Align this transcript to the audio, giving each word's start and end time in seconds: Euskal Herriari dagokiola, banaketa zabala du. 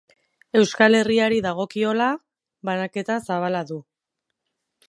Euskal 0.59 0.97
Herriari 0.99 1.37
dagokiola, 1.47 2.09
banaketa 2.71 3.19
zabala 3.29 3.65
du. 3.73 3.81